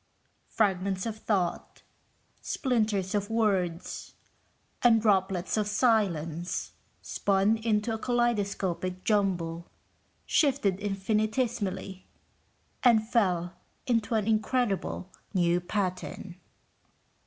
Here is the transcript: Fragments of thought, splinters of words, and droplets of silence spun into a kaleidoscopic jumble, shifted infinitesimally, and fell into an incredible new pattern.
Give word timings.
Fragments 0.49 1.05
of 1.05 1.15
thought, 1.15 1.83
splinters 2.41 3.13
of 3.13 3.29
words, 3.29 4.15
and 4.81 4.99
droplets 4.99 5.57
of 5.57 5.67
silence 5.67 6.71
spun 7.03 7.57
into 7.57 7.93
a 7.93 7.99
kaleidoscopic 7.99 9.03
jumble, 9.03 9.67
shifted 10.25 10.79
infinitesimally, 10.79 12.07
and 12.81 13.07
fell 13.07 13.53
into 13.85 14.15
an 14.15 14.25
incredible 14.25 15.11
new 15.35 15.59
pattern. 15.61 16.39